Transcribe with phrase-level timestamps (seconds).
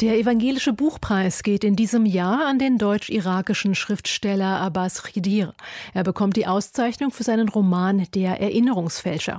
[0.00, 5.54] der Evangelische Buchpreis geht in diesem Jahr an den deutsch-irakischen Schriftsteller Abbas Khidir.
[5.92, 9.38] Er bekommt die Auszeichnung für seinen Roman Der Erinnerungsfälscher.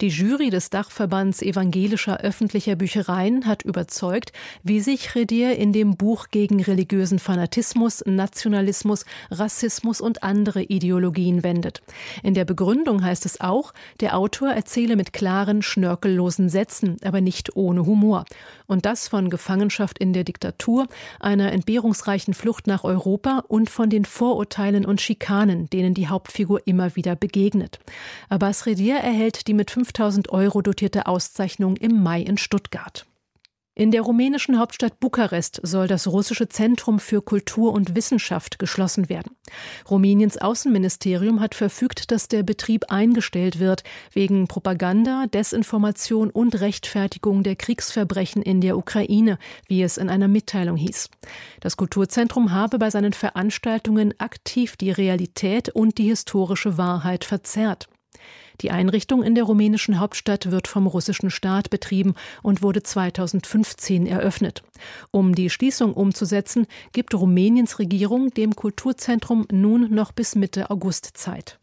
[0.00, 4.32] Die Jury des Dachverbands evangelischer öffentlicher Büchereien hat überzeugt,
[4.62, 11.82] wie sich Khidir in dem Buch gegen religiösen Fanatismus, Nationalismus, Rassismus und andere Ideologien wendet.
[12.22, 17.56] In der Begründung heißt es auch, der Autor erzähle mit klaren, schnörkellosen Sätzen, aber nicht
[17.56, 18.24] ohne Humor.
[18.68, 20.86] Und das von Gefangenschaft Gefangenschaft in der Diktatur,
[21.20, 26.94] einer entbehrungsreichen Flucht nach Europa und von den Vorurteilen und Schikanen, denen die Hauptfigur immer
[26.96, 27.78] wieder begegnet.
[28.28, 33.07] Abbas Redir erhält die mit 5000 Euro dotierte Auszeichnung im Mai in Stuttgart.
[33.78, 39.36] In der rumänischen Hauptstadt Bukarest soll das russische Zentrum für Kultur und Wissenschaft geschlossen werden.
[39.88, 47.54] Rumäniens Außenministerium hat verfügt, dass der Betrieb eingestellt wird, wegen Propaganda, Desinformation und Rechtfertigung der
[47.54, 51.08] Kriegsverbrechen in der Ukraine, wie es in einer Mitteilung hieß.
[51.60, 57.88] Das Kulturzentrum habe bei seinen Veranstaltungen aktiv die Realität und die historische Wahrheit verzerrt.
[58.60, 64.62] Die Einrichtung in der rumänischen Hauptstadt wird vom russischen Staat betrieben und wurde 2015 eröffnet.
[65.10, 71.58] Um die Schließung umzusetzen, gibt Rumäniens Regierung dem Kulturzentrum nun noch bis Mitte August Zeit.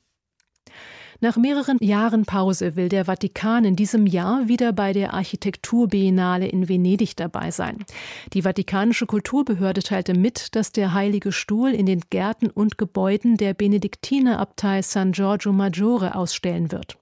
[1.22, 6.68] Nach mehreren Jahren Pause will der Vatikan in diesem Jahr wieder bei der Architekturbiennale in
[6.68, 7.86] Venedig dabei sein.
[8.34, 13.54] Die Vatikanische Kulturbehörde teilte mit, dass der Heilige Stuhl in den Gärten und Gebäuden der
[13.54, 16.98] Benediktinerabtei San Giorgio Maggiore ausstellen wird.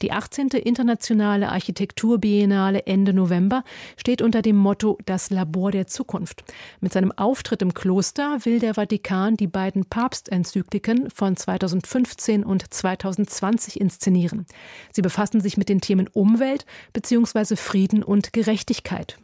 [0.00, 0.48] Die 18.
[0.48, 3.62] Internationale Architekturbiennale Ende November
[3.98, 6.44] steht unter dem Motto Das Labor der Zukunft.
[6.80, 13.49] Mit seinem Auftritt im Kloster will der Vatikan die beiden Papstenzykliken von 2015 und 2020
[13.50, 14.46] 2020 inszenieren.
[14.92, 17.56] Sie befassen sich mit den Themen Umwelt bzw.
[17.56, 19.18] Frieden und Gerechtigkeit.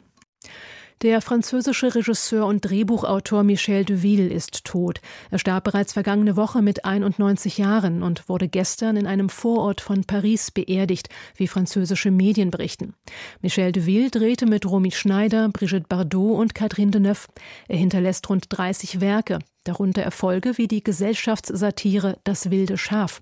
[1.02, 5.02] Der französische Regisseur und Drehbuchautor Michel Deville ist tot.
[5.30, 10.04] Er starb bereits vergangene Woche mit 91 Jahren und wurde gestern in einem Vorort von
[10.04, 12.94] Paris beerdigt, wie französische Medien berichten.
[13.42, 17.28] Michel Deville drehte mit Romy Schneider, Brigitte Bardot und Catherine Deneuve.
[17.68, 23.20] Er hinterlässt rund 30 Werke, darunter Erfolge wie die Gesellschaftssatire Das wilde Schaf.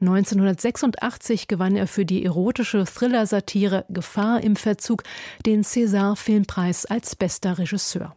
[0.00, 5.02] 1986 gewann er für die erotische Thriller-Satire Gefahr im Verzug
[5.46, 8.16] den César Filmpreis als bester Regisseur.